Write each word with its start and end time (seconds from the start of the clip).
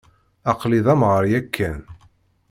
Aql-i 0.51 0.79
d 0.85 0.87
amɣar 0.93 1.23
yakan. 1.31 1.79